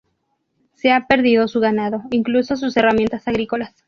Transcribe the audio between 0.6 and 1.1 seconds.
Se ha